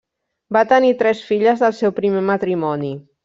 [0.55, 2.93] Va tenir tres filles del seu primer matrimoni.